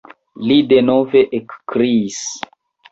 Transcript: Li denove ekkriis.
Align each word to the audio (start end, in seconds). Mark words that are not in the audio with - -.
Li 0.51 0.57
denove 0.71 1.23
ekkriis. 1.41 2.21